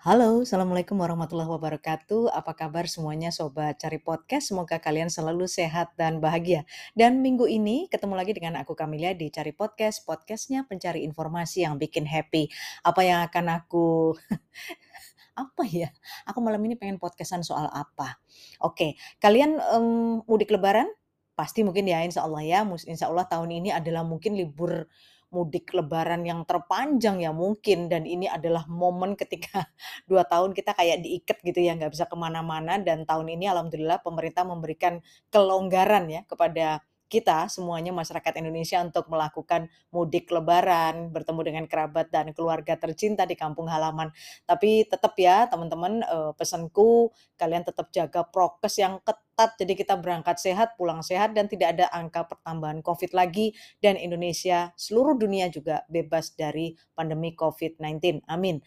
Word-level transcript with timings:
Halo, 0.00 0.40
Assalamualaikum 0.40 0.96
warahmatullahi 0.96 1.60
wabarakatuh. 1.60 2.32
Apa 2.32 2.56
kabar 2.56 2.88
semuanya 2.88 3.28
Sobat 3.28 3.84
Cari 3.84 4.00
Podcast? 4.00 4.48
Semoga 4.48 4.80
kalian 4.80 5.12
selalu 5.12 5.44
sehat 5.44 5.92
dan 6.00 6.24
bahagia. 6.24 6.64
Dan 6.96 7.20
minggu 7.20 7.44
ini 7.44 7.84
ketemu 7.84 8.16
lagi 8.16 8.32
dengan 8.32 8.56
aku 8.64 8.72
Kamilia 8.72 9.12
di 9.12 9.28
Cari 9.28 9.52
Podcast. 9.52 10.08
Podcastnya 10.08 10.64
pencari 10.64 11.04
informasi 11.04 11.68
yang 11.68 11.76
bikin 11.76 12.08
happy. 12.08 12.48
Apa 12.80 13.04
yang 13.04 13.20
akan 13.28 13.60
aku... 13.60 14.16
apa 15.44 15.62
ya? 15.68 15.92
Aku 16.24 16.40
malam 16.40 16.64
ini 16.64 16.80
pengen 16.80 16.96
podcastan 16.96 17.44
soal 17.44 17.68
apa? 17.68 18.16
Oke, 18.64 18.96
kalian 19.20 19.60
um, 19.76 20.24
mudik 20.24 20.48
lebaran? 20.48 20.88
Pasti 21.36 21.60
mungkin 21.60 21.84
ya, 21.84 22.00
insya 22.00 22.24
Allah 22.24 22.40
ya. 22.40 22.64
Insya 22.88 23.12
Allah 23.12 23.28
tahun 23.28 23.52
ini 23.52 23.68
adalah 23.68 24.00
mungkin 24.00 24.32
libur 24.32 24.88
mudik 25.30 25.70
lebaran 25.70 26.26
yang 26.26 26.42
terpanjang 26.42 27.22
ya 27.22 27.30
mungkin 27.30 27.86
dan 27.86 28.02
ini 28.04 28.26
adalah 28.26 28.66
momen 28.66 29.14
ketika 29.14 29.70
dua 30.10 30.26
tahun 30.26 30.52
kita 30.52 30.74
kayak 30.74 31.06
diikat 31.06 31.38
gitu 31.46 31.62
ya 31.62 31.78
nggak 31.78 31.94
bisa 31.94 32.10
ke 32.10 32.16
mana-mana 32.18 32.82
dan 32.82 33.06
tahun 33.06 33.38
ini 33.38 33.46
alhamdulillah 33.46 34.02
pemerintah 34.02 34.42
memberikan 34.42 34.98
kelonggaran 35.30 36.10
ya 36.10 36.22
kepada 36.26 36.82
kita 37.10 37.50
semuanya 37.50 37.90
masyarakat 37.90 38.38
Indonesia 38.38 38.78
untuk 38.78 39.10
melakukan 39.10 39.66
mudik 39.90 40.30
lebaran, 40.30 41.10
bertemu 41.10 41.40
dengan 41.42 41.64
kerabat 41.66 42.14
dan 42.14 42.30
keluarga 42.30 42.78
tercinta 42.78 43.26
di 43.26 43.34
kampung 43.34 43.66
halaman. 43.66 44.14
Tapi 44.46 44.86
tetap 44.86 45.18
ya 45.18 45.50
teman-teman 45.50 46.06
eh, 46.06 46.32
pesanku 46.38 47.10
kalian 47.34 47.66
tetap 47.66 47.90
jaga 47.90 48.22
prokes 48.22 48.78
yang 48.78 49.02
ketat 49.02 49.56
jadi 49.56 49.72
kita 49.72 49.96
berangkat 49.96 50.36
sehat, 50.36 50.76
pulang 50.76 51.00
sehat 51.00 51.32
dan 51.32 51.48
tidak 51.48 51.72
ada 51.76 51.88
angka 51.96 52.28
pertambahan 52.28 52.84
Covid 52.84 53.16
lagi 53.16 53.56
dan 53.80 53.96
Indonesia 53.96 54.68
seluruh 54.76 55.16
dunia 55.16 55.48
juga 55.48 55.88
bebas 55.88 56.36
dari 56.36 56.76
pandemi 56.92 57.32
Covid-19. 57.32 58.28
Amin. 58.28 58.60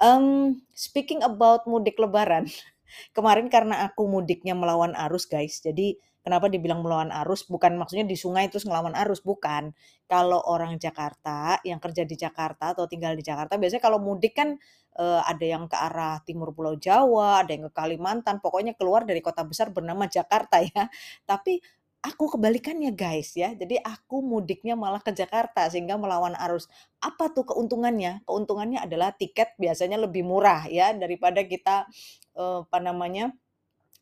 Um, 0.00 0.58
speaking 0.72 1.20
about 1.20 1.68
mudik 1.68 2.00
lebaran, 2.00 2.48
kemarin 3.16 3.52
karena 3.52 3.84
aku 3.84 4.08
mudiknya 4.08 4.56
melawan 4.56 4.96
arus 5.08 5.28
guys, 5.28 5.60
jadi 5.60 6.00
Kenapa 6.24 6.48
dibilang 6.48 6.80
melawan 6.80 7.12
arus? 7.12 7.44
Bukan 7.44 7.76
maksudnya 7.76 8.08
di 8.08 8.16
sungai 8.16 8.48
terus 8.48 8.64
ngelawan 8.64 8.96
arus, 8.96 9.20
bukan. 9.20 9.76
Kalau 10.08 10.40
orang 10.48 10.80
Jakarta 10.80 11.60
yang 11.68 11.76
kerja 11.76 12.08
di 12.08 12.16
Jakarta 12.16 12.72
atau 12.72 12.88
tinggal 12.88 13.12
di 13.12 13.20
Jakarta, 13.20 13.60
biasanya 13.60 13.84
kalau 13.84 14.00
mudik 14.00 14.32
kan 14.32 14.56
uh, 14.96 15.20
ada 15.28 15.44
yang 15.44 15.68
ke 15.68 15.76
arah 15.76 16.24
timur 16.24 16.56
Pulau 16.56 16.80
Jawa, 16.80 17.44
ada 17.44 17.52
yang 17.52 17.68
ke 17.68 17.72
Kalimantan, 17.76 18.40
pokoknya 18.40 18.72
keluar 18.72 19.04
dari 19.04 19.20
kota 19.20 19.44
besar 19.44 19.68
bernama 19.68 20.08
Jakarta 20.08 20.64
ya. 20.64 20.88
Tapi 21.28 21.60
aku 22.04 22.36
kebalikannya 22.36 22.92
guys 22.92 23.32
ya. 23.36 23.56
Jadi 23.56 23.80
aku 23.80 24.20
mudiknya 24.20 24.76
malah 24.76 25.00
ke 25.00 25.12
Jakarta 25.12 25.68
sehingga 25.72 25.96
melawan 25.96 26.36
arus. 26.48 26.68
Apa 27.00 27.32
tuh 27.32 27.48
keuntungannya? 27.48 28.24
Keuntungannya 28.28 28.84
adalah 28.84 29.16
tiket 29.16 29.56
biasanya 29.56 29.96
lebih 29.96 30.24
murah 30.24 30.68
ya 30.68 30.92
daripada 30.92 31.40
kita 31.44 31.88
uh, 32.36 32.64
apa 32.68 32.78
namanya? 32.80 33.32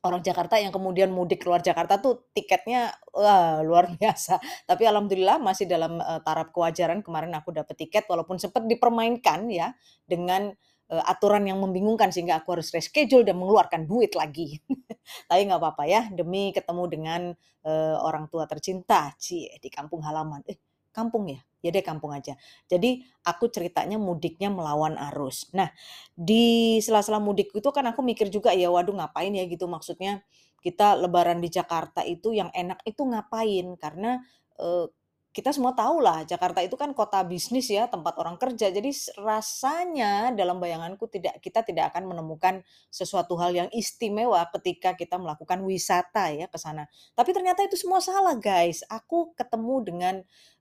Orang 0.03 0.19
Jakarta 0.27 0.58
yang 0.58 0.75
kemudian 0.75 1.14
mudik 1.14 1.47
keluar 1.47 1.62
Jakarta 1.62 1.95
tuh 2.03 2.27
tiketnya, 2.34 2.91
wah 3.14 3.62
luar 3.62 3.86
biasa. 3.98 4.42
Tapi 4.67 4.83
alhamdulillah 4.91 5.39
masih 5.39 5.70
dalam, 5.70 6.03
eee, 6.03 6.19
taraf 6.27 6.50
kewajaran 6.50 7.06
kemarin 7.06 7.31
aku 7.39 7.55
dapat 7.55 7.78
tiket 7.78 8.11
walaupun 8.11 8.34
sempat 8.42 8.67
dipermainkan 8.67 9.47
ya 9.47 9.70
dengan, 10.03 10.50
eee, 10.91 11.03
aturan 11.06 11.47
yang 11.47 11.62
membingungkan 11.62 12.11
sehingga 12.11 12.42
aku 12.42 12.59
harus 12.59 12.75
reschedule 12.75 13.22
dan 13.22 13.39
mengeluarkan 13.39 13.86
duit 13.86 14.19
lagi. 14.19 14.59
Tapi 15.31 15.41
nggak 15.47 15.61
apa-apa 15.62 15.84
ya 15.86 16.03
demi 16.11 16.50
ketemu 16.50 16.84
dengan, 16.91 17.22
eee, 17.62 17.97
orang 18.03 18.27
tua 18.27 18.50
tercinta, 18.50 19.14
cie 19.22 19.55
di 19.62 19.70
kampung 19.70 20.03
halaman. 20.03 20.42
Eh, 20.50 20.59
kampung 20.94 21.28
ya? 21.32 21.40
Ya 21.62 21.70
deh 21.74 21.82
kampung 21.84 22.10
aja. 22.14 22.34
Jadi 22.70 23.06
aku 23.26 23.46
ceritanya 23.50 23.96
mudiknya 24.00 24.50
melawan 24.50 24.98
arus. 25.12 25.46
Nah, 25.54 25.70
di 26.14 26.78
sela-sela 26.82 27.18
mudik 27.22 27.54
itu 27.54 27.68
kan 27.70 27.86
aku 27.90 28.02
mikir 28.04 28.28
juga 28.32 28.50
ya, 28.54 28.68
waduh 28.72 28.94
ngapain 28.98 29.30
ya 29.34 29.44
gitu 29.46 29.66
maksudnya 29.70 30.22
kita 30.62 30.94
lebaran 30.98 31.38
di 31.42 31.50
Jakarta 31.50 32.02
itu 32.06 32.34
yang 32.34 32.50
enak 32.54 32.82
itu 32.86 33.02
ngapain? 33.06 33.75
Karena, 33.78 34.19
eee, 34.58 34.86
kita 35.32 35.48
semua 35.48 35.72
tahu 35.72 36.04
lah 36.04 36.28
Jakarta 36.28 36.60
itu 36.60 36.76
kan 36.76 36.93
kota 36.93 37.25
bisnis 37.25 37.72
ya, 37.72 37.88
tempat 37.88 38.20
orang 38.20 38.37
kerja. 38.37 38.69
Jadi 38.69 38.93
rasanya 39.16 40.28
dalam 40.37 40.60
bayanganku 40.60 41.09
tidak 41.09 41.41
kita 41.41 41.65
tidak 41.65 41.88
akan 41.97 42.12
menemukan 42.12 42.60
sesuatu 42.93 43.41
hal 43.41 43.56
yang 43.56 43.69
istimewa 43.72 44.44
ketika 44.53 44.93
kita 44.93 45.16
melakukan 45.16 45.65
wisata 45.65 46.37
ya 46.37 46.47
ke 46.53 46.59
sana. 46.60 46.84
Tapi 47.16 47.32
ternyata 47.32 47.65
itu 47.65 47.81
semua 47.81 48.04
salah 48.04 48.37
guys. 48.37 48.84
Aku 48.93 49.32
ketemu 49.32 49.75
dengan, 49.81 50.15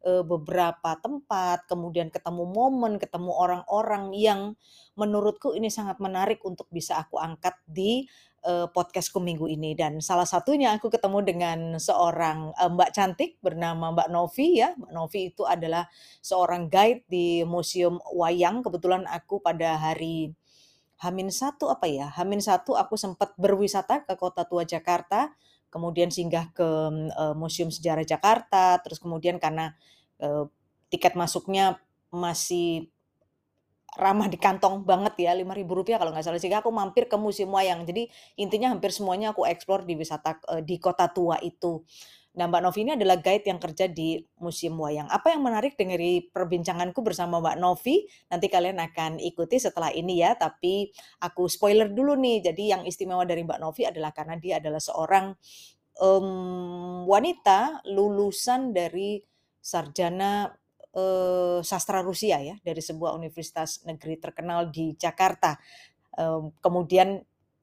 eee, 0.08 0.24
beberapa 0.24 0.96
tempat, 1.04 1.68
kemudian 1.68 2.08
ketemu 2.08 2.48
momen, 2.48 2.96
ketemu 2.96 3.36
orang-orang 3.36 4.16
yang 4.16 4.56
menurutku 5.02 5.58
ini 5.58 5.74
sangat 5.74 5.98
menarik 5.98 6.46
untuk 6.46 6.70
bisa 6.70 7.02
aku 7.02 7.18
angkat 7.18 7.58
di 7.66 8.06
eee, 8.46 8.68
podcast 8.74 9.14
minggu 9.14 9.46
ini 9.50 9.74
dan 9.78 10.02
salah 10.02 10.26
satunya 10.26 10.74
aku 10.74 10.90
ketemu 10.90 11.20
dengan 11.26 11.60
seorang, 11.78 12.54
eee, 12.58 12.70
Mbak 12.74 12.92
cantik 12.94 13.32
bernama 13.42 13.94
Mbak 13.94 14.10
Novi 14.14 14.62
ya. 14.62 14.74
Mbak 14.78 14.92
Novi 14.94 15.20
itu 15.34 15.44
adalah 15.46 15.86
seorang 16.22 16.70
guide 16.70 17.06
di 17.10 17.46
Museum 17.46 18.02
Wayang. 18.14 18.66
Kebetulan 18.66 19.06
aku 19.10 19.42
pada 19.42 19.78
hari 19.78 20.34
Hamin 21.02 21.34
satu 21.34 21.74
apa 21.74 21.90
ya, 21.90 22.14
Hamin 22.14 22.42
satu 22.46 22.78
aku 22.78 22.94
sempat 22.94 23.34
berwisata 23.34 24.06
ke 24.06 24.14
Kota 24.22 24.46
Tua 24.46 24.62
Jakarta, 24.70 25.34
kemudian 25.74 26.14
singgah 26.14 26.50
ke, 26.54 26.68
eee, 27.10 27.34
Museum 27.38 27.70
Sejarah 27.74 28.06
Jakarta, 28.06 28.78
terus 28.86 29.02
kemudian 29.02 29.42
karena, 29.42 29.74
eee, 30.22 30.46
tiket 30.94 31.18
masuknya 31.18 31.82
masih 32.14 32.92
ramah 34.00 34.28
di 34.32 34.40
kantong 34.40 34.88
banget 34.88 35.14
ya, 35.20 35.32
Rp5.000 35.36 36.00
kalau 36.00 36.12
nggak 36.16 36.24
salah, 36.26 36.40
sehingga 36.40 36.64
aku 36.64 36.72
mampir 36.72 37.08
ke 37.12 37.18
museum 37.20 37.52
wayang. 37.52 37.84
Jadi 37.84 38.08
intinya 38.40 38.72
hampir 38.72 38.92
semuanya 38.96 39.36
aku 39.36 39.44
explore 39.48 39.84
di 39.84 40.00
wisata 40.00 40.40
eee, 40.56 40.64
di 40.64 40.80
kota 40.80 41.12
tua 41.12 41.38
itu. 41.44 41.84
Nah, 42.32 42.48
Mbak 42.48 42.62
Novi 42.64 42.80
ini 42.88 42.92
adalah 42.96 43.20
guide 43.20 43.44
yang 43.52 43.60
kerja 43.60 43.92
di 43.92 44.16
museum 44.40 44.80
wayang. 44.80 45.04
Apa 45.12 45.36
yang 45.36 45.44
menarik 45.44 45.76
dari 45.76 46.24
perbincanganku 46.32 47.04
bersama 47.04 47.44
Mbak 47.44 47.58
Novi, 47.60 48.08
nanti 48.32 48.48
kalian 48.48 48.80
akan 48.80 49.20
ikuti 49.20 49.60
setelah 49.60 49.92
ini 49.92 50.24
ya, 50.24 50.40
tapi 50.40 50.88
aku 51.20 51.52
spoiler 51.52 51.92
dulu 51.92 52.16
nih. 52.16 52.40
Jadi 52.48 52.72
yang 52.72 52.88
istimewa 52.88 53.28
dari 53.28 53.44
Mbak 53.44 53.60
Novi 53.60 53.84
adalah 53.84 54.16
karena 54.16 54.40
dia 54.40 54.64
adalah 54.64 54.80
seorang, 54.80 55.36
mmm, 56.00 57.04
wanita 57.08 57.84
lulusan 57.92 58.72
dari 58.72 59.20
sarjana 59.62 60.50
eee, 60.96 61.60
sastra 61.66 62.02
Rusia 62.06 62.40
ya, 62.44 62.56
dari 62.64 62.80
sebuah 62.84 63.16
universitas 63.16 63.84
negeri 63.88 64.18
terkenal 64.20 64.70
di 64.72 64.94
Jakarta. 65.00 65.56
Mmm, 66.18 66.60
kemudian 66.64 67.20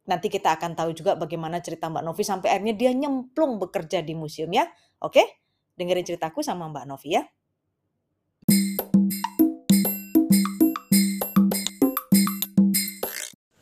nanti 0.08 0.28
kita 0.32 0.56
akan 0.56 0.72
tahu 0.78 0.90
juga 0.96 1.14
bagaimana 1.20 1.60
cerita 1.60 1.88
Mbak 1.92 2.04
Novi 2.04 2.24
sampai 2.24 2.48
akhirnya 2.56 2.74
dia 2.76 2.92
nyemplung 2.96 3.60
bekerja 3.60 4.00
di 4.04 4.14
museum 4.16 4.50
ya. 4.52 4.64
Oke? 5.04 5.24
Dengerin 5.78 6.04
ceritaku 6.08 6.40
sama 6.44 6.66
Mbak 6.72 6.86
Novi 6.88 7.16
ya. 7.20 7.22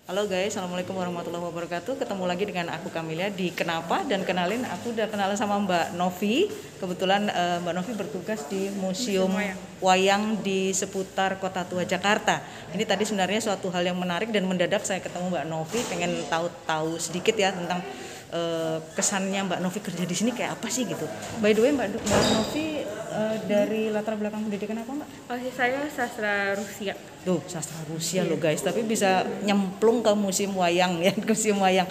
Halo 0.07 0.23
guys, 0.31 0.55
Assalamualaikum 0.55 0.95
warahmatullahi 0.95 1.51
wabarakatuh. 1.51 1.99
Ketemu 1.99 2.31
lagi 2.31 2.47
dengan 2.47 2.71
aku 2.71 2.95
Kamilia 2.95 3.27
di 3.27 3.51
Kenapa? 3.51 4.07
Dan 4.07 4.23
kenalin, 4.23 4.63
aku 4.63 4.95
udah 4.95 5.11
kenalan 5.11 5.35
sama 5.35 5.59
Mbak 5.59 5.99
Novi. 5.99 6.47
Kebetulan 6.79 7.27
uh, 7.27 7.59
Mbak 7.67 7.75
Novi 7.75 7.93
bertugas 7.99 8.47
di 8.47 8.71
Museum, 8.79 9.27
Wayang. 9.35 9.59
Wayang 9.83 10.23
di 10.47 10.71
seputar 10.71 11.43
Kota 11.43 11.67
Tua 11.67 11.83
Jakarta. 11.83 12.39
Ini 12.71 12.87
tadi 12.87 13.03
sebenarnya 13.03 13.51
suatu 13.51 13.67
hal 13.75 13.83
yang 13.83 13.99
menarik 13.99 14.31
dan 14.31 14.47
mendadak 14.47 14.87
saya 14.87 15.03
ketemu 15.03 15.27
Mbak 15.27 15.47
Novi. 15.51 15.81
Pengen 15.91 16.23
tahu-tahu 16.31 17.03
sedikit 17.03 17.35
ya 17.35 17.51
tentang 17.51 17.83
uh, 18.31 18.79
kesannya 18.95 19.43
Mbak 19.43 19.59
Novi 19.59 19.83
kerja 19.83 20.07
di 20.07 20.15
sini 20.15 20.31
kayak 20.31 20.55
apa 20.55 20.71
sih 20.71 20.87
gitu. 20.87 21.03
By 21.43 21.51
the 21.51 21.67
way 21.67 21.75
Mbak, 21.75 21.99
Mbak 21.99 22.25
Novi 22.31 22.86
uh, 23.17 23.37
dari 23.49 23.89
latar 23.89 24.21
belakang 24.21 24.45
pendidikan 24.45 24.77
apa 24.85 24.93
Mbak? 24.93 25.09
Oh, 25.33 25.39
saya 25.57 25.81
sastra 25.89 26.53
Rusia 26.53 26.95
Tuh, 27.27 27.43
sastra 27.51 27.83
Rusia 27.91 28.23
yeah. 28.23 28.31
loh 28.31 28.39
guys, 28.39 28.63
tapi 28.63 28.87
bisa 28.87 29.27
nyemplung 29.43 29.99
ke 29.99 30.15
musim 30.15 30.55
wayang 30.55 31.01
ya, 31.07 31.11
ke 31.11 31.35
musim 31.35 31.59
wayang. 31.59 31.89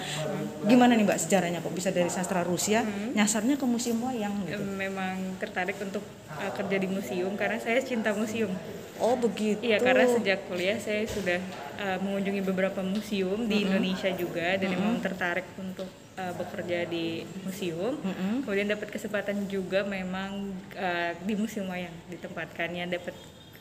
Gimana 0.64 0.96
nih 0.96 1.04
Mbak 1.04 1.20
sejarahnya 1.28 1.60
kok 1.60 1.76
bisa 1.76 1.92
dari 1.92 2.08
sastra 2.08 2.40
Rusia 2.40 2.80
hmm. 2.80 3.12
nyasarnya 3.12 3.60
ke 3.60 3.66
musim 3.68 4.00
wayang 4.00 4.32
gitu? 4.48 4.64
Memang 4.64 5.36
tertarik 5.36 5.76
untuk 5.76 6.00
uh, 6.32 6.50
kerja 6.56 6.76
di 6.80 6.88
museum 6.88 7.36
karena 7.36 7.60
saya 7.60 7.84
cinta 7.84 8.16
museum. 8.16 8.48
Oh, 8.96 9.12
begitu. 9.20 9.60
Iya, 9.60 9.76
karena 9.76 10.08
sejak 10.08 10.48
kuliah 10.48 10.80
saya 10.80 11.04
sudah 11.04 11.36
uh, 11.84 12.00
mengunjungi 12.00 12.40
beberapa 12.40 12.80
museum 12.80 13.44
di 13.44 13.60
-hmm. 13.60 13.64
Indonesia 13.68 14.08
juga 14.16 14.56
dan 14.56 14.72
-hmm. 14.72 14.80
memang 14.80 14.96
tertarik 15.04 15.44
untuk 15.60 16.05
uh, 16.16 16.32
bekerja 16.36 16.88
di 16.88 17.22
museum. 17.44 17.94
-hmm. 18.00 18.42
Kemudian 18.42 18.68
dapat 18.68 18.88
kesempatan 18.90 19.46
juga 19.46 19.84
memang 19.84 20.52
uh, 20.74 21.12
di 21.22 21.34
museum 21.36 21.68
wayang 21.70 21.94
ditempatkannya 22.10 22.90
dapat 22.90 23.14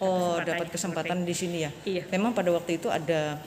Oh, 0.03 0.43
dapat 0.43 0.67
kesempatan 0.75 1.23
di 1.23 1.31
sini 1.31 1.57
ya. 1.63 1.71
Iya. 1.87 2.03
Memang 2.11 2.35
pada 2.35 2.51
waktu 2.51 2.75
itu 2.75 2.91
ada 2.91 3.39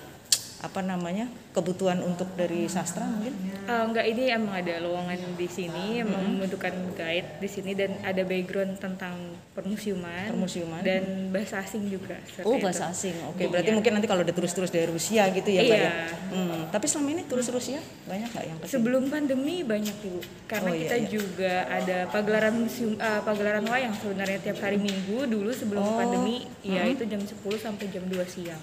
apa 0.59 0.83
namanya 0.83 1.31
kebutuhan 1.55 2.03
untuk 2.03 2.27
dari 2.35 2.67
sastra 2.67 3.07
mungkin? 3.07 3.31
Uh, 3.71 3.87
enggak 3.87 4.11
ini 4.11 4.35
emang 4.35 4.59
ada 4.59 4.83
lowongan 4.83 5.39
di 5.39 5.47
sini 5.47 6.03
emang 6.03 6.19
mm-hmm. 6.19 6.35
membutuhkan 6.35 6.75
guide 6.99 7.31
di 7.39 7.49
sini 7.51 7.79
dan 7.79 7.95
ada 8.03 8.27
background 8.27 8.75
tentang 8.83 9.39
permusiuman, 9.55 10.35
permusiuman 10.35 10.83
dan 10.83 11.31
bahasa 11.31 11.63
asing 11.63 11.87
juga. 11.87 12.19
Oh 12.43 12.59
bahasa 12.59 12.91
asing, 12.91 13.15
oke 13.31 13.39
okay. 13.39 13.47
Iya. 13.47 13.51
berarti 13.55 13.71
mungkin 13.71 13.93
nanti 13.99 14.07
kalau 14.11 14.23
ada 14.27 14.35
turis-turis 14.35 14.75
dari 14.75 14.91
Rusia 14.91 15.31
gitu 15.31 15.47
ya, 15.47 15.63
ya? 15.63 15.79
iya. 15.79 15.93
Hmm. 16.35 16.67
Tapi 16.75 16.87
selama 16.91 17.09
ini 17.15 17.23
turis 17.31 17.47
Rusia 17.55 17.79
banyak 18.11 18.29
nggak 18.35 18.45
yang 18.51 18.59
ke 18.59 18.65
sini? 18.67 18.75
Sebelum 18.75 19.03
pandemi 19.15 19.57
banyak 19.63 19.97
ibu, 20.11 20.21
karena 20.51 20.71
oh, 20.71 20.75
iya, 20.75 20.83
kita 20.83 20.97
iya. 20.99 21.07
juga 21.07 21.55
ada 21.71 21.99
pagelaran 22.11 22.55
museum, 22.59 22.99
uh, 22.99 23.23
pagelaran 23.23 23.65
wayang 23.71 23.95
sebenarnya 23.95 24.39
tiap 24.43 24.59
hari 24.59 24.79
Minggu 24.83 25.23
dulu 25.31 25.55
sebelum 25.55 25.87
oh. 25.87 25.95
pandemi, 26.03 26.51
ya 26.67 26.83
hmm. 26.83 26.95
itu 26.99 27.05
jam 27.07 27.23
10 27.23 27.35
sampai 27.63 27.87
jam 27.95 28.03
2 28.11 28.19
siang. 28.27 28.63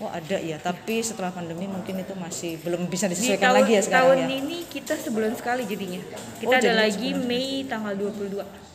Oh 0.00 0.08
ada 0.08 0.38
ya, 0.40 0.56
tapi 0.56 1.04
setelah 1.04 1.28
pandemi 1.28 1.68
mungkin 1.68 2.00
itu 2.00 2.14
masih 2.16 2.56
belum 2.64 2.88
bisa 2.88 3.10
disesuaikan 3.10 3.36
Di 3.36 3.44
tahun, 3.44 3.56
lagi 3.60 3.72
ya 3.72 3.82
sekarang 3.84 4.06
tahun 4.08 4.16
ya. 4.16 4.24
Tahun 4.24 4.40
ini 4.40 4.58
kita 4.70 4.94
sebulan 4.96 5.32
sekali 5.36 5.62
jadinya. 5.68 6.00
Kita 6.40 6.54
oh, 6.54 6.60
ada 6.60 6.72
lagi 6.72 7.08
Mei 7.12 7.68
tanggal 7.68 7.92
22. 7.98 8.71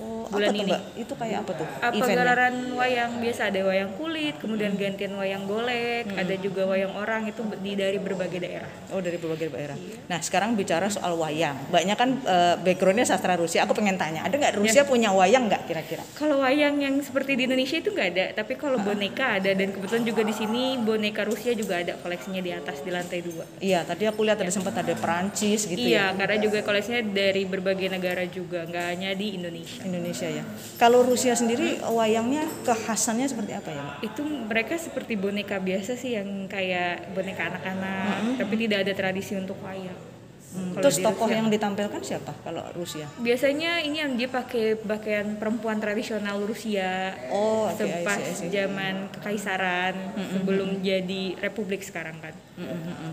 Oh, 0.00 0.24
bulan 0.32 0.50
apa 0.50 0.56
tuh, 0.56 0.64
ini. 0.64 0.72
Mbak? 0.72 0.82
Itu 1.04 1.12
kayak 1.20 1.38
apa 1.44 1.52
tuh? 1.52 1.66
Apa 1.84 2.04
gelaran 2.08 2.54
wayang 2.72 3.12
biasa 3.20 3.52
ada 3.52 3.60
wayang 3.68 3.92
kulit, 4.00 4.34
kemudian 4.40 4.72
gantian 4.80 5.12
wayang 5.20 5.44
golek, 5.44 6.08
hmm. 6.08 6.16
ada 6.16 6.34
juga 6.40 6.62
wayang 6.64 6.92
orang 6.96 7.28
itu 7.28 7.44
di 7.60 7.76
dari 7.76 8.00
berbagai 8.00 8.40
daerah. 8.40 8.70
Oh, 8.88 9.04
dari 9.04 9.20
berbagai 9.20 9.52
daerah. 9.52 9.76
Iya. 9.76 10.00
Nah, 10.08 10.18
sekarang 10.24 10.56
bicara 10.56 10.88
soal 10.88 11.12
wayang. 11.20 11.68
Banyak 11.68 11.96
kan 12.00 12.10
uh, 12.24 12.54
backgroundnya 12.64 13.04
sastra 13.04 13.36
Rusia. 13.36 13.68
Aku 13.68 13.76
pengen 13.76 14.00
tanya, 14.00 14.24
ada 14.24 14.32
nggak 14.32 14.56
Rusia 14.56 14.82
ya. 14.82 14.88
punya 14.88 15.12
wayang 15.12 15.46
nggak 15.52 15.68
kira-kira? 15.68 16.02
Kalau 16.16 16.40
wayang 16.40 16.80
yang 16.80 16.96
seperti 17.04 17.36
di 17.36 17.44
Indonesia 17.44 17.76
itu 17.76 17.92
nggak 17.92 18.08
ada, 18.16 18.26
tapi 18.32 18.56
kalau 18.56 18.80
uh. 18.80 18.84
boneka 18.84 19.36
ada 19.38 19.52
dan 19.52 19.68
kebetulan 19.76 20.08
juga 20.08 20.24
di 20.24 20.34
sini 20.34 20.80
boneka 20.80 21.28
Rusia 21.28 21.52
juga 21.52 21.84
ada 21.84 22.00
koleksinya 22.00 22.40
di 22.40 22.50
atas 22.50 22.80
di 22.80 22.88
lantai 22.88 23.20
dua. 23.20 23.44
Iya, 23.60 23.84
tadi 23.84 24.08
aku 24.08 24.24
lihat 24.24 24.40
ada 24.40 24.48
ya. 24.48 24.56
sempat 24.56 24.72
ada 24.72 24.96
Perancis 24.96 25.68
gitu 25.68 25.76
iya, 25.78 26.08
ya. 26.08 26.16
Iya, 26.16 26.18
karena 26.18 26.36
juga 26.40 26.58
koleksinya 26.64 27.02
dari 27.12 27.42
berbagai 27.44 27.88
negara 27.92 28.24
juga, 28.24 28.64
nggak 28.64 28.86
hanya 28.88 29.10
di 29.12 29.36
Indonesia. 29.36 29.84
Indonesia 29.92 30.28
ya. 30.32 30.44
Kalau 30.80 31.04
Rusia 31.04 31.36
sendiri 31.36 31.76
wayangnya 31.84 32.48
kekhasannya 32.64 33.28
seperti 33.28 33.52
apa 33.52 33.68
ya? 33.68 33.84
Itu 34.00 34.24
mereka 34.24 34.80
seperti 34.80 35.20
boneka 35.20 35.60
biasa 35.60 36.00
sih 36.00 36.16
yang 36.16 36.48
kayak 36.48 37.12
boneka 37.12 37.52
anak-anak, 37.52 38.16
mm 38.16 38.24
-hmm. 38.24 38.36
tapi 38.40 38.54
tidak 38.64 38.88
ada 38.88 38.92
tradisi 38.96 39.36
untuk 39.36 39.60
wayang. 39.60 40.12
Hmm. 40.52 40.76
Terus 40.76 41.00
tokoh 41.00 41.32
Rusia. 41.32 41.36
yang 41.40 41.48
ditampilkan 41.48 42.02
siapa 42.04 42.32
kalau 42.44 42.60
Rusia? 42.76 43.08
Biasanya 43.16 43.80
ini 43.80 44.04
yang 44.04 44.12
dia 44.20 44.28
pakai 44.28 44.76
pakaian 44.76 45.40
perempuan 45.40 45.80
tradisional 45.80 46.44
Rusia. 46.44 47.16
Oh, 47.32 47.72
okay, 47.72 48.04
pas 48.04 48.20
zaman 48.36 49.08
kekaisaran 49.16 49.96
mm 49.96 50.12
-hmm. 50.12 50.32
sebelum 50.36 50.70
jadi 50.84 51.22
republik 51.40 51.80
sekarang 51.80 52.20
kan. 52.20 52.36
Mm 52.60 52.68
-hmm. 52.68 53.10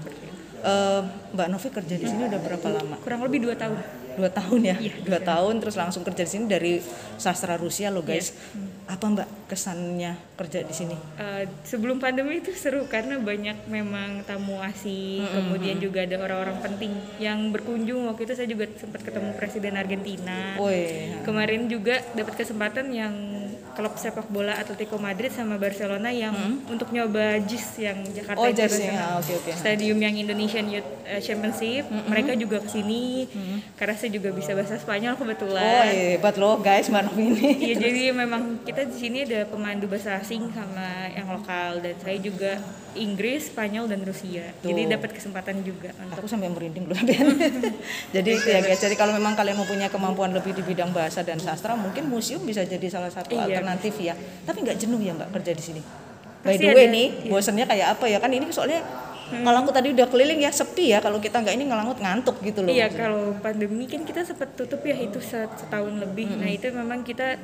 uh, 0.68 1.02
Mbak 1.32 1.48
Novi 1.48 1.68
kerja 1.72 1.96
di 1.96 2.06
sini 2.12 2.28
udah 2.28 2.40
berapa 2.44 2.68
lama? 2.76 2.96
Kurang 3.00 3.24
lebih 3.24 3.48
dua 3.48 3.56
tahun 3.56 3.80
dua 4.20 4.28
tahun 4.28 4.62
ya 4.68 4.76
iya, 4.76 4.94
dua 5.00 5.24
tahun 5.24 5.64
terus 5.64 5.80
langsung 5.80 6.04
kerja 6.04 6.28
di 6.28 6.32
sini 6.36 6.46
dari 6.52 6.74
sastra 7.16 7.56
Rusia 7.56 7.88
loh 7.88 8.04
guys 8.04 8.36
iya. 8.36 8.92
apa 8.92 9.06
mbak 9.08 9.28
kesannya 9.48 10.20
kerja 10.36 10.60
di 10.68 10.74
sini 10.76 10.98
uh, 11.16 11.48
sebelum 11.64 12.04
pandemi 12.04 12.44
itu 12.44 12.52
seru 12.52 12.84
karena 12.92 13.16
banyak 13.16 13.72
memang 13.72 14.28
tamu 14.28 14.60
asing 14.60 15.24
mm-hmm. 15.24 15.36
kemudian 15.40 15.78
juga 15.80 16.04
ada 16.04 16.20
orang-orang 16.20 16.60
penting 16.60 16.92
yang 17.24 17.56
berkunjung 17.56 18.04
waktu 18.12 18.28
itu 18.28 18.34
saya 18.36 18.48
juga 18.52 18.68
sempat 18.76 19.08
ketemu 19.08 19.32
presiden 19.40 19.80
Argentina 19.80 20.60
oh, 20.60 20.68
iya. 20.68 21.24
kemarin 21.24 21.72
juga 21.72 22.04
dapat 22.12 22.44
kesempatan 22.44 22.92
yang 22.92 23.39
klub 23.74 23.94
sepak 23.96 24.28
bola 24.30 24.58
Atletico 24.58 24.98
Madrid 24.98 25.30
sama 25.34 25.56
Barcelona 25.60 26.10
yang 26.10 26.34
hmm. 26.34 26.72
untuk 26.72 26.90
nyoba 26.90 27.40
JIS 27.44 27.82
yang 27.82 27.98
Jakarta 28.10 28.42
oh, 28.42 28.52
JIS 28.52 28.76
ya. 28.82 29.18
okay, 29.18 29.36
okay. 29.40 29.54
Stadium 29.56 29.98
yang 30.02 30.16
Indonesian 30.16 30.68
Youth 30.70 30.90
eh, 31.06 31.22
Championship. 31.22 31.88
Hmm. 31.90 32.06
Mereka 32.10 32.36
juga 32.38 32.64
ke 32.64 32.70
sini 32.70 33.26
hmm. 33.30 33.80
karena 33.80 33.96
saya 33.96 34.12
juga 34.14 34.30
bisa 34.34 34.52
bahasa 34.54 34.78
Spanyol 34.78 35.16
kebetulan. 35.18 35.64
Oh 35.64 35.86
iya, 35.90 36.08
hebat 36.18 36.36
loh 36.38 36.56
guys 36.60 36.88
Mbak 36.90 37.04
ini. 37.18 37.50
Iya 37.70 37.76
jadi 37.76 38.02
memang 38.16 38.64
kita 38.64 38.88
di 38.88 38.96
sini 38.96 39.18
ada 39.28 39.46
pemandu 39.46 39.86
bahasa 39.86 40.18
asing 40.18 40.50
sama 40.54 41.12
yang 41.12 41.28
lokal 41.30 41.84
dan 41.84 41.96
saya 42.02 42.18
juga 42.18 42.58
Inggris, 42.96 43.54
Spanyol 43.54 43.86
dan 43.86 44.02
Rusia. 44.02 44.54
Tuh. 44.62 44.74
Jadi 44.74 44.90
dapat 44.90 45.14
kesempatan 45.14 45.62
juga. 45.62 45.94
Untuk... 46.00 46.24
Aku 46.24 46.28
sampai 46.30 46.50
merinding 46.50 46.90
loh. 46.90 46.98
jadi 48.16 48.32
ya 48.40 48.60
guys, 48.66 48.82
jadi 48.82 48.96
kalau 48.98 49.14
memang 49.14 49.38
kalian 49.38 49.58
mempunyai 49.60 49.92
kemampuan 49.92 50.34
lebih 50.34 50.58
di 50.58 50.64
bidang 50.66 50.90
bahasa 50.96 51.22
dan 51.22 51.38
sastra, 51.38 51.78
mungkin 51.78 52.10
museum 52.10 52.42
bisa 52.42 52.66
jadi 52.66 52.88
salah 52.90 53.14
satu 53.14 53.38
iya, 53.38 53.60
alternatif 53.60 53.94
ya. 54.02 54.14
Tapi 54.46 54.66
nggak 54.66 54.78
jenuh 54.80 55.00
ya 55.02 55.14
Mbak 55.14 55.30
kerja 55.40 55.52
di 55.54 55.64
sini? 55.64 55.82
By 56.40 56.56
the 56.56 56.72
way 56.72 56.88
nih, 56.88 57.08
iya. 57.26 57.30
bosannya 57.30 57.66
kayak 57.68 57.88
apa 58.00 58.06
ya? 58.08 58.18
Kan 58.24 58.32
ini 58.32 58.48
soalnya 58.50 58.80
hmm. 58.82 59.44
ngalangut 59.44 59.74
tadi 59.76 59.92
udah 59.94 60.08
keliling 60.10 60.42
ya 60.42 60.52
sepi 60.52 60.96
ya 60.96 61.00
kalau 61.04 61.22
kita 61.22 61.44
nggak 61.44 61.56
ini 61.56 61.66
ngalangut 61.70 62.00
ngantuk 62.02 62.42
gitu 62.42 62.66
loh. 62.66 62.72
Iya 62.72 62.90
kalau 62.90 63.36
pandemi 63.44 63.86
kan 63.86 64.02
kita 64.08 64.26
sempat 64.26 64.56
tutup 64.58 64.82
ya 64.82 64.96
itu 64.98 65.22
setahun 65.22 65.94
lebih. 66.00 66.32
Hmm. 66.34 66.40
Nah 66.42 66.50
itu 66.50 66.68
memang 66.72 67.06
kita 67.06 67.38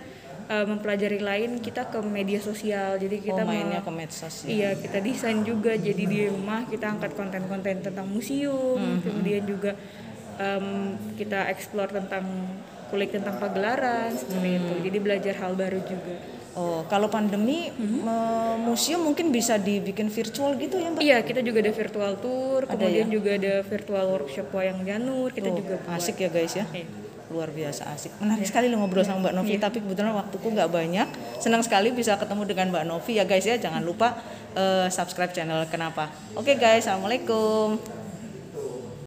uh, 0.50 0.66
mempelajari 0.66 1.20
lain 1.22 1.62
kita 1.62 1.90
ke 1.90 2.00
media 2.02 2.40
sosial. 2.42 2.98
Jadi 2.98 3.22
kita 3.22 3.42
oh, 3.44 3.48
mainnya 3.48 3.82
ke 3.82 3.92
medsos. 3.92 4.46
Ya. 4.46 4.50
Iya 4.50 4.70
kita 4.80 4.98
desain 5.02 5.42
juga. 5.42 5.74
Jadi 5.76 6.04
di 6.06 6.20
rumah 6.30 6.66
kita 6.70 6.98
angkat 6.98 7.14
konten-konten 7.18 7.82
tentang 7.82 8.08
museum. 8.08 8.80
Hmm. 8.80 9.02
Kemudian 9.02 9.44
juga 9.46 9.74
um, 10.40 10.96
kita 11.18 11.50
explore 11.52 11.92
tentang 11.94 12.26
kulik 12.94 13.10
tentang 13.10 13.42
pagelaran 13.42 14.14
seperti 14.14 14.50
hmm. 14.50 14.58
itu. 14.62 14.74
Jadi 14.90 14.98
belajar 15.02 15.34
hal 15.42 15.54
baru 15.58 15.82
juga. 15.84 16.16
Oh, 16.56 16.88
kalau 16.88 17.12
pandemi 17.12 17.68
mm-hmm. 17.68 18.64
museum 18.64 19.04
mungkin 19.04 19.28
bisa 19.28 19.60
dibikin 19.60 20.08
virtual 20.08 20.56
gitu 20.56 20.80
ya, 20.80 20.88
Mbak? 20.88 21.02
Iya, 21.04 21.18
kita 21.28 21.44
juga 21.44 21.60
ada 21.60 21.74
virtual 21.76 22.12
tour, 22.16 22.64
ada 22.64 22.72
kemudian 22.72 23.12
ya? 23.12 23.14
juga 23.20 23.30
ada 23.36 23.54
virtual 23.60 24.06
workshop 24.16 24.48
wayang 24.56 24.88
janur, 24.88 25.36
kita 25.36 25.52
oh, 25.52 25.60
juga 25.60 25.76
buat. 25.84 26.00
Asik 26.00 26.24
ya, 26.24 26.32
guys 26.32 26.56
ya. 26.56 26.64
Iya. 26.72 27.05
Luar 27.34 27.50
biasa 27.50 27.90
asik. 27.94 28.14
Menarik 28.22 28.46
sekali 28.46 28.70
lo 28.70 28.78
ngobrol 28.78 29.02
sama 29.02 29.30
Mbak 29.30 29.34
Novi, 29.34 29.58
iya. 29.58 29.64
tapi 29.66 29.82
kebetulan 29.82 30.14
waktuku 30.14 30.48
nggak 30.54 30.70
banyak. 30.70 31.08
Senang 31.42 31.66
sekali 31.66 31.90
bisa 31.90 32.18
ketemu 32.22 32.46
dengan 32.46 32.70
Mbak 32.70 32.86
Novi 32.86 33.18
ya, 33.18 33.26
guys 33.26 33.46
ya. 33.46 33.58
Jangan 33.58 33.82
lupa 33.82 34.14
uh, 34.54 34.88
subscribe 34.94 35.34
channel 35.34 35.66
Kenapa. 35.68 36.14
Oke, 36.38 36.54
okay, 36.54 36.56
guys. 36.62 36.86
Assalamualaikum. 36.86 38.05